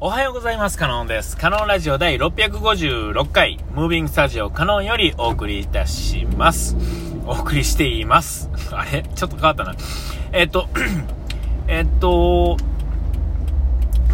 [0.00, 0.76] おはようございます。
[0.76, 1.36] カノンです。
[1.36, 6.76] カノンラジオ第656回、ムービングスタジオカノンよりお送りいたします。
[7.26, 8.50] お送りしています。
[8.74, 9.04] あれ？
[9.14, 9.74] ちょっと変わったな。
[10.32, 10.68] えっと、
[11.68, 12.56] えっと、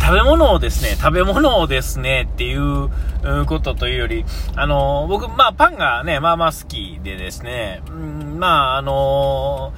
[0.01, 2.91] 食べ物をですね、食べ物をですね、っていう
[3.47, 4.27] ことというより、
[4.57, 9.73] あの、僕、まあ、パンがね、まあまあ好きでですね、うんまあ、あの、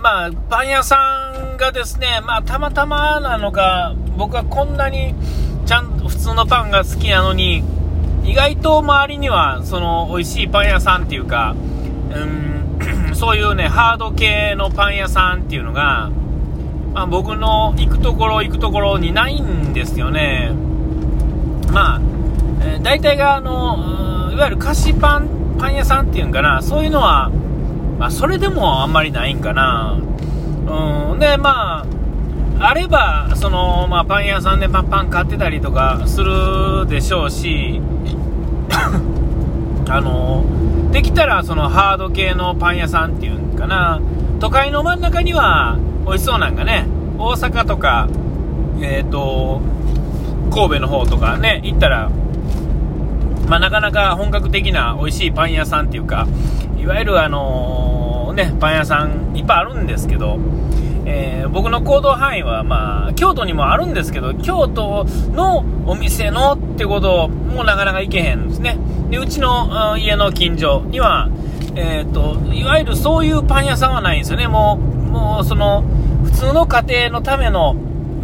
[0.00, 5.14] まあ、パン屋さんがですね、まあ、たまたまなのか、僕はこんなに、
[6.08, 7.62] 普通のパンが好きなのに、
[8.24, 11.54] 意外と周りには、その、美味しいパン屋さんっていうか、
[12.14, 16.10] うん、 そういうね、ハード系のパン屋さんっていうのが、
[16.94, 20.52] まあ、僕の行くところ行くところにないんですよね。
[21.72, 22.00] まあ、
[22.60, 27.30] えー大体があの、いわゆる菓子パン、パン屋さんっていうんかな、そういうのは、
[27.98, 29.98] まあ、それでもあんまりないんかな。
[30.66, 31.86] うん、で、まあ、
[32.64, 37.80] あれば、その、まあ、パン屋さんでパンパン買ってたりとかするでしょうし、
[39.90, 40.44] あの、
[40.92, 44.00] できたら、そのハード系のパン屋さんっていうんかな、
[44.38, 46.86] 都会の真ん中には美味しそうなんかね、
[47.18, 48.06] 大阪とか、
[48.80, 49.60] えっ、と、
[50.54, 52.10] 神戸の方とかね、行ったら、
[53.48, 56.28] まあ、なかなか本格的な美味しいパン屋さんっていうか、
[56.78, 60.38] いわゆるあのーね、パン屋さんいっぱいあるんですけど、
[61.12, 68.78] えー僕の行動範囲は、まあ、京都にもあるんですけど、京都のお店のってこともなかなか行けへんですね。
[69.10, 71.28] で、うちの家の近所には、
[71.76, 74.48] えっ、と、いわゆるそういうパン屋さんはないんですよね。
[74.48, 75.82] もう、もう、その、
[76.24, 77.74] 普通の家庭のための、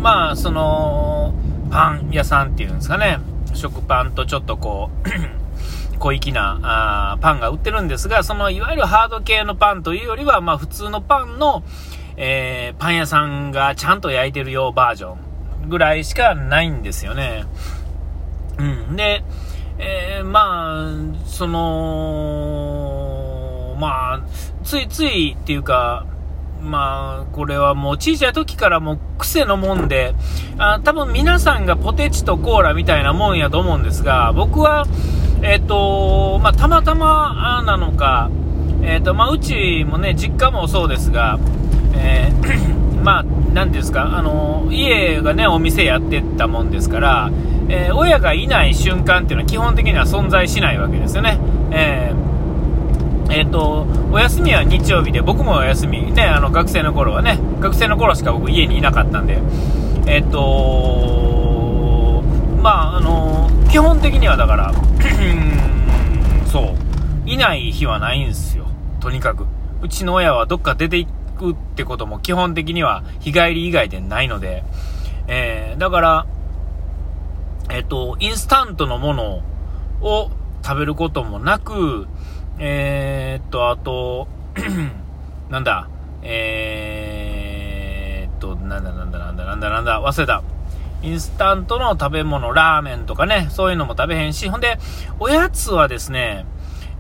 [0.01, 1.35] まあ、その、
[1.71, 3.19] パン屋さんっていうんですかね。
[3.53, 5.09] 食パンとちょっとこう、
[5.99, 11.65] 小粋なあパンが売ってるんですが、そのいわゆるハード系のパンというよりは、まあ普通のパンの、
[12.21, 17.45] えーパン屋さんがちゃんと焼いてるよバージョンぐらいしかないんですよね。
[18.59, 18.97] うん。
[18.97, 19.23] で、
[19.79, 20.91] えーまあ、
[21.27, 22.67] その、
[23.79, 24.21] まあ、
[24.65, 26.07] ついついっていうか、
[26.61, 30.15] まあ、これはもう小さい時からもう癖のもんで、
[30.59, 34.87] あ多分皆さんがポテチとコーラみたいなもんやと思うんですが、僕は、
[35.43, 38.29] えっ、と、まあ、たまたまなのか、
[38.83, 41.39] えっ、と、まあ、うちもね、実家もそうですが、
[41.99, 43.23] えー まあ、
[43.55, 47.31] なんですか、あの、家がね、お店やってたもんですから、
[47.69, 51.39] えー親がいない瞬間っていうのは基本的には存在しないわけですよね。
[51.71, 52.29] えー
[53.31, 59.39] えっ、と、お休みは日曜日で、僕もお休み、ね、あの、学生の頃はね、学生の頃しか僕家にいなかったんで、
[60.07, 62.23] えっ、と、
[62.63, 64.73] まあ、あの、基本的にはだから、
[66.51, 66.75] そ
[67.27, 68.65] う、いない日はないんですよ、
[68.99, 69.45] とにかく。
[69.83, 71.07] うちの親はどっか出てい
[71.39, 74.65] くってことも基本的には日帰り以外でないので、
[75.29, 76.27] えーだから、
[77.71, 79.43] えっ、と、インスタントのもの
[80.01, 80.31] を
[80.65, 82.09] 食べることもなく、
[82.59, 84.27] えー、っと、あと、
[85.51, 85.89] なんだ、
[86.23, 90.43] えー、っと、なんだなんだなんだなんだなんだ、忘れた。
[91.01, 94.79] インスタントの食べ物、ラーメンとかね、そういうのも食べへんし、ほんで、
[95.21, 96.45] おやつはですね、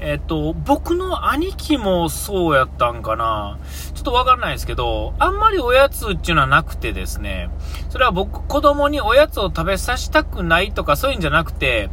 [0.01, 3.59] えっと、僕の兄貴もそうやったんかな。
[3.95, 7.51] ちょっとわかんないですけど、あんまりおやつっていうのはなくてですね、
[7.91, 11.91] それは僕、子供におやつを食べさせたくないとかそういうんじゃなくて、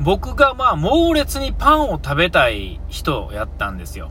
[0.00, 4.10] 僕がまあ猛烈にパンを食べたい人やったんですよ。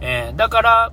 [0.00, 0.92] えーだから、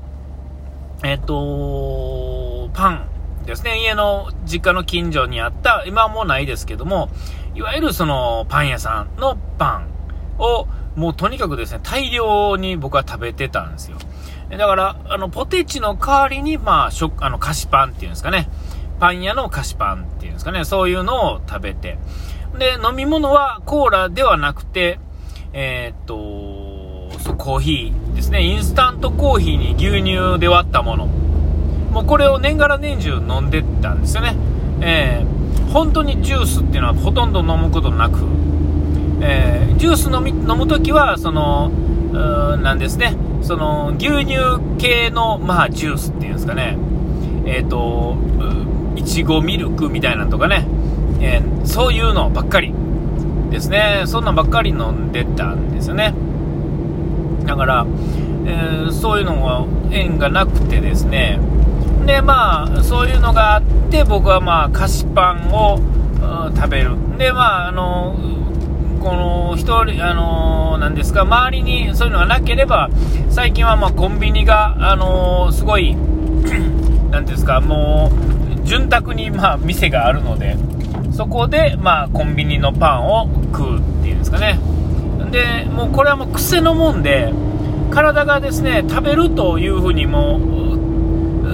[1.04, 3.10] えっ、と、パン
[3.46, 3.80] ですね。
[3.84, 7.10] 家の実家の近所にあった、今はもうないですけども、
[7.54, 9.95] いわゆるそのパン屋さんのパン
[10.38, 13.98] を、もうとにかくですね、大量に僕は食べてたんですよ。
[14.50, 18.48] だから、あの、ポテチの代わりに、まあ、食、あの、菓子パンっていうんですかね。
[19.00, 20.64] パン屋の菓子パンっていうんですかね。
[20.64, 21.98] そういうのを食べて。
[22.58, 25.00] で、飲み物はコーラではなくて、
[25.52, 28.44] えーっと、そう、コーヒーですね。
[28.44, 31.08] インスタントコーヒーに牛乳で割ったもの。
[31.92, 34.36] もうこれを年がら年中飲んでたんですよね。
[34.82, 35.36] えー
[35.76, 38.20] 本当にジュースっていうのはほとんど飲むことなく、
[39.22, 41.70] えージュース飲み飲むときは、その、
[42.62, 43.16] なんですね。
[43.42, 44.38] その、牛乳
[44.78, 46.78] 系の、まあ、ジュースっていうんですかね。
[47.46, 48.16] えっ、と、
[48.96, 50.66] いちごミルクみたいなのとかね。
[51.20, 52.74] えーそういうのばっかり
[53.50, 54.04] ですね。
[54.06, 56.14] そんなんばっかり飲んでたんですよね。
[57.46, 57.86] だから、
[58.46, 61.40] えーそういうのが縁がなくてですね。
[62.06, 65.80] で、まあ、そういうのがあって、僕はまあ、菓子パンを
[66.56, 66.92] 食べる。
[67.18, 68.16] で、まあ、あの、
[69.06, 72.90] この一人、あの、なんですか、周りにそういうのがなければ、
[73.30, 75.96] 最近はまあ、コンビニが、あの、すごい、
[77.12, 78.12] なんですか、も
[78.64, 80.58] う、潤沢にまあ、店があるので、
[81.12, 84.60] そこで、まあ、コンビニのパンを食うっていうんですかね。
[85.30, 87.32] で、もうこれはもう癖のもんで、
[87.92, 90.40] 体がですね、食べるというふうにも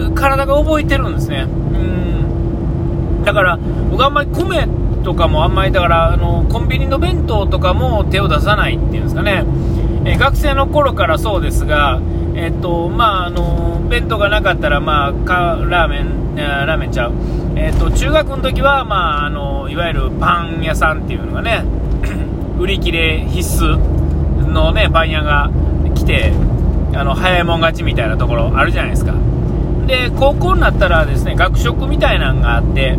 [0.07, 1.47] う、体が覚えてるんですね。
[1.49, 3.23] うん。
[3.25, 3.59] だから、
[3.89, 4.69] 僕あんまり米
[5.03, 9.45] とかもあんまり、だから、あの、コンビニの弁当とかも手を出さないっていうんですかね。
[10.05, 12.01] え学生の頃からそうですが、
[12.35, 17.13] えっと、まあ、あの、弁当がなかったら、まあ、かラーメン、ラーメンちゃう。
[17.55, 21.63] えっと、中学の時は、まあ、あの、いわゆるパン屋さんっていうのがね、
[22.57, 23.77] 売り切れ必須
[24.47, 25.51] のね、パン屋が
[25.93, 26.33] 来て、
[26.93, 29.13] あの、早いもん勝ちみたいなところあるじゃないですか。
[29.85, 32.97] で、高校になったらですね、学食みたいなのがあって、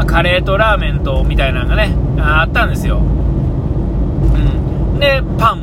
[0.00, 3.00] まあ、カレーとラーメンとみたいなのがね、あったんですよ。
[3.00, 4.98] うん。
[4.98, 5.60] で、パン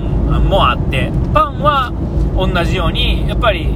[0.47, 1.91] もあって、パンは
[2.35, 3.73] 同じように、やっぱり、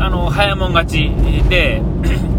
[0.00, 1.12] あの、早もん勝ち
[1.48, 1.80] で、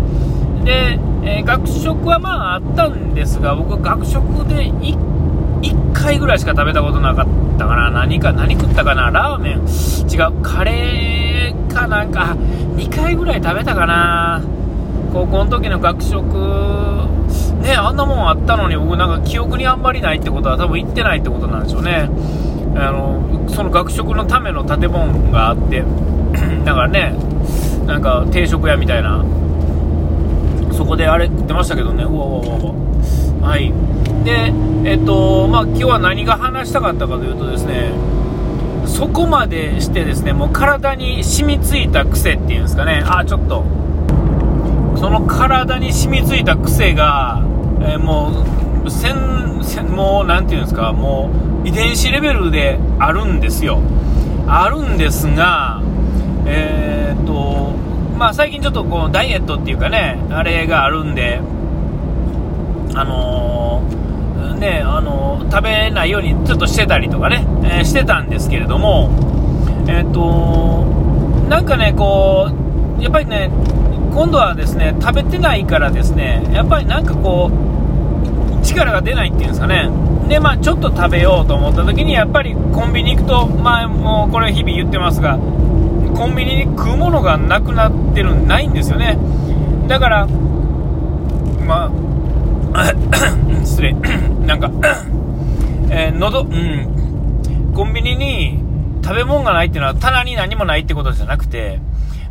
[0.65, 4.97] で、えー、学食はまああったんですが、僕学食で 1,
[5.61, 7.27] 1回ぐらいしか食べたことなかっ
[7.57, 7.89] たかな。
[7.89, 9.59] 何か、何食ったかなラーメン
[10.11, 10.33] 違う。
[10.43, 12.35] カレーかなんか、
[12.75, 14.41] 2回ぐらい食べたかな
[15.13, 17.11] 高校の時の学食、
[17.61, 22.09] ね、あんなもんあったのに僕なんか記憶にあんまりないってことは多分行ってないってことなんでしょうね。
[22.75, 25.83] あのその学食のための建物があって
[26.63, 27.13] だからね
[27.85, 29.25] なんか定食屋みたいな
[30.71, 32.03] そこであれ食ってましたけどね。
[32.03, 33.49] うわうわうわ。
[33.49, 33.73] はい。
[34.23, 34.53] で
[34.89, 37.91] えっとまあ今日は何が話したかったかというとですね
[38.85, 43.03] そこまでしてですねもう体に染みついた癖っていうんですかね。
[43.05, 43.63] あちょっと。
[45.01, 47.41] その体に染みついた癖が、
[47.83, 48.45] えー、も
[48.85, 49.41] うせん
[49.91, 51.31] もう何て言うんですかも
[51.63, 53.81] う遺伝子レベルであるんですよ。
[54.47, 55.81] あるんですが、
[56.45, 57.73] えー、っと、
[58.17, 61.39] まあ最近ちょっとこうダイエットっていうかね、あれがあるんで、
[62.95, 69.11] あのー、ね、あのー、食べないようにちょっとしてたりとかね、え、してたんですけれども、
[69.87, 70.83] えっと、
[71.47, 72.49] なんかね、こ
[72.97, 73.51] う、やっぱりね、
[74.11, 79.89] 今度はですね、食べてないからですね、やっぱりなんかこう、力が出ないっていうんですかね、
[80.27, 89.17] で、まあ、ちょっと食べようと思った時に、やっぱりコンビニ行くと、まあ、もうこれ日々言ってますが、コンビニに食うものがなくなってる、ないんですよね。
[89.87, 90.27] だから、
[91.65, 91.91] ま
[92.73, 92.93] あ、
[93.63, 93.93] 失礼、
[94.45, 94.71] なんか
[95.89, 98.59] えー、喉、うん、コンビニに
[99.03, 101.79] 食べ物がないっていうのは棚に何もないってことじゃなくて、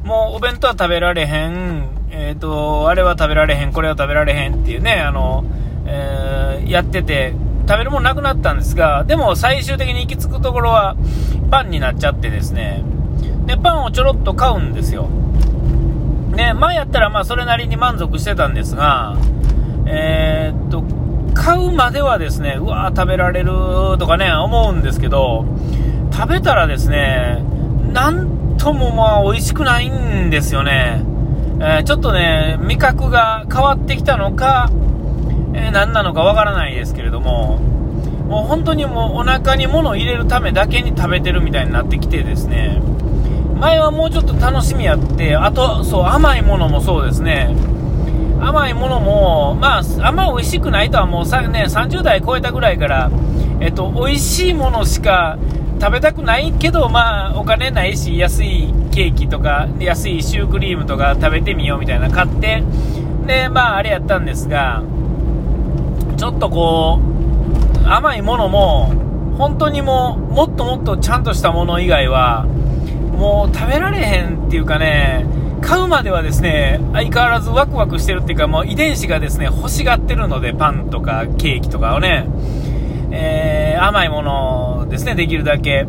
[0.04, 5.44] もうお弁当は食べられへん、えっ、ー、と、あれは食べられへん、これは食べられへんっていうね、あの、
[5.86, 7.34] えー、やってて、
[7.68, 10.96] 食べるものなくなったんですが、でも最終的に行き着くところは
[11.50, 12.82] パンになっちゃってですね、
[13.46, 15.08] で、パンをちょろっと買うんですよ。
[16.34, 19.16] ね、前やったらまあそれなりに満足してたんですが、
[19.86, 20.82] えー、っと、
[21.34, 23.50] 買うまではですね、うわー食べられる
[23.98, 25.44] とかね、思うんですけど、
[26.12, 27.44] 食べたらですね、
[27.92, 31.02] なんともまあ美味しくないんですよね。
[31.60, 34.70] えー、ちょっとね、味覚が変わってきたのか、
[35.54, 37.56] えー、何なのかわからないですけれども、
[38.28, 42.82] もう本当にもうお腹に物を入れるためだけに食べてるみたいになってきてですね、
[43.58, 47.56] 前はもうちょっと楽しみやって、あと、そう、甘いものもそうですね、
[48.40, 53.10] 甘いものも、まあ、あんま美味しくないとはもうさ、ね、30代超えたぐらいから、
[53.60, 55.38] えっと、美味しいものしか
[55.80, 62.62] 食べたくないけど、まあ、お金ないし、安いケーキとか、安いシュークリームとか食べてみようみたいな買って、
[63.26, 64.82] で、まあ、あれやったんですが、
[66.18, 67.00] ちょっとこ
[67.82, 68.92] う、甘いものも、
[69.38, 72.44] 本当にもう、もっともっとちゃんとしたもの以外は、
[73.16, 75.24] もう食べられへんっていうかね、
[75.62, 82.26] 買うまではですね、相変わらずワクワクしてるっていうか、もう遺伝子がですね、欲しがってるので、パンとかケーキとかをね、
[83.10, 85.86] えー、甘いものですね、できるだけ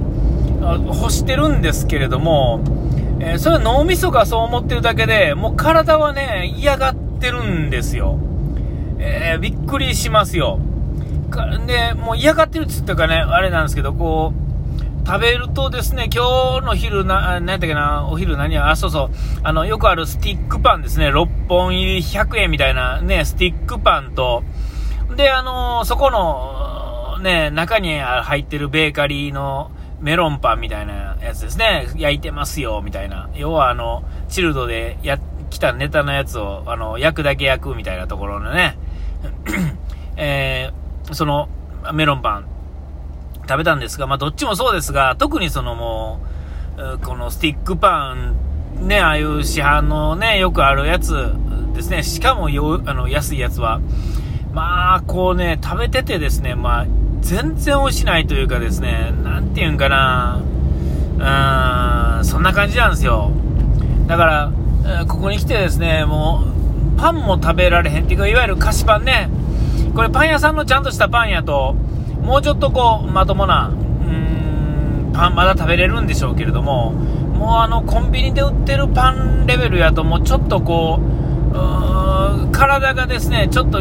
[0.59, 2.61] 欲してるんですけれども、
[3.19, 8.19] えー、それは脳みそがそう思ってるだけで、もう体はね、嫌がってるんですよ。
[8.99, 10.59] えー、びっくりしますよ。
[11.65, 19.09] で、もう嫌がってるって言ったかね、あれなんですけど、こう、食べるとですね、今日の昼な、何やったっけな、お昼何や、あ、そうそう、
[19.43, 24.43] あの、よくあるスティックパンですね、6本入り100円みたいなね、スティックパンと、
[25.15, 26.80] で、あの、そこの、
[27.21, 33.29] ね、中に入ってるベーカリーのメロンパンみたいなやつですね、焼いてますよ、みたいな。
[33.35, 38.77] 要はあの、チルドでや、来たネタのやつを、あの、焼くだけ焼くみたいなところのね、
[40.17, 41.49] えー、その
[41.93, 42.45] メロンパン。
[43.47, 46.21] 食べたんですが、まあ、どっちもそうですが、特にそのも
[46.77, 51.33] う、このスティックパン、ね、ああいう市販のね、よくあるやつ
[51.73, 53.81] ですね、しかもよあの安いやつは、
[54.53, 56.85] まあ、こうね、食べててですね、まあ、
[57.21, 60.41] 全然美味しないというかですね、なんていうんかな、
[62.19, 63.31] うん、そんな感じなんですよ。
[64.07, 64.51] だから、
[65.07, 66.43] ここに来てですね、も
[66.95, 69.29] う、パンも食べられへんっていうか、いわゆる菓子パンね。
[69.95, 71.75] これパン屋さんのちゃんとしたパンやと、
[72.23, 73.73] もうちょっとこう、まともな、う
[75.09, 81.11] ん、パンまだ食べれるんでしょうけれども、もうあの、コンビニで売ってるパンレベルやと、もうちょっとこう、
[82.47, 83.79] う体がですね、ちょっと、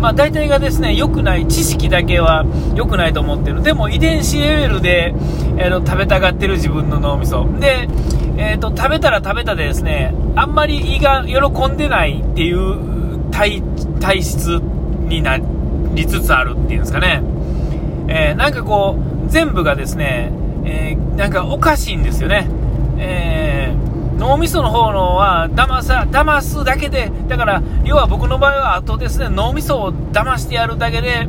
[0.00, 2.44] まあ、大体がですね、良くない、知識だけは
[2.74, 3.62] 良くないと思ってる。
[3.62, 5.14] でも遺伝子レベルで、
[5.56, 7.46] えー、食べたがってる自分の脳みそ。
[7.58, 7.88] で、
[8.36, 13.62] えーと、食べたら食べたでですね、あんまり胃が喜んでないっていう体
[14.00, 14.60] 体質
[15.08, 15.38] にな
[15.94, 17.22] りつつあるっていうんですかね。
[18.08, 20.32] えー、なんかこう、全部がですね、
[20.64, 22.48] えー、なんかおかしいんですよね。
[22.98, 23.47] えー、
[24.18, 31.28] 脳みその方のは騙さ、騙すだけで、だから、要は僕の場合は、あとですね、脳みそを騙してやるだけで、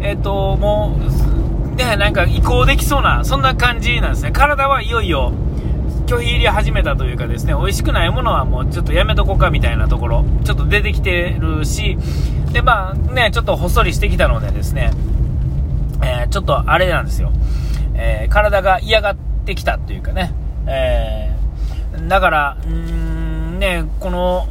[0.00, 4.32] えっ、と、もう、ね、なんか移行できそうな、そんな感じなんですね。
[4.32, 5.32] 体はいよいよ、
[6.06, 11.96] 拒否入り始めたというかですね、美味しくないものはもうちょっとやめとこうかみたいなところ、ちょっと出てきてるし、
[12.52, 14.90] で、まあね、ちょっとほっそりしてきたのでですね、
[16.02, 17.32] えー、ちょっとあれなんですよ、
[17.94, 20.34] えー、体が嫌がってきたというかね、
[20.66, 21.41] えー、
[22.08, 24.48] だから、うーん、ね、この、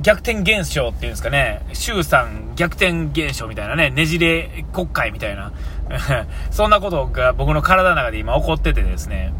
[0.00, 5.52] 逆転現象っていうんですかね、衆参逆転現象みたいなね、ねじれ国会みたいな、
[6.50, 9.34] そんなことが僕の体の中で今起こっててですね、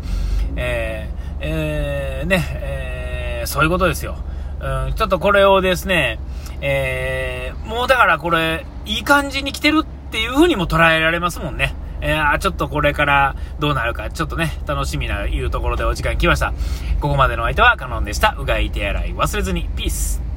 [0.56, 4.16] えーえー、ね、えー、そういうことですよ。
[4.60, 6.20] うん、ちょっとこれをですね、
[6.60, 11.74] えー、もうだからこれ、いい感じに来てるっていう風にも捉えられますもんね。
[12.02, 16.52] えー、ちょっとこれからどうなるか、ちょっとね、楽しみないうところでお時間来ました。
[17.00, 18.36] ここまでの相手はカノンでした。
[18.38, 19.68] うがい手洗い忘れずに。
[19.76, 20.31] ピース。